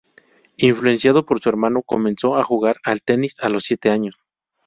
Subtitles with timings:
[0.57, 4.15] Influenciado por su hermano, comenzó a jugar al tenis a los siete años.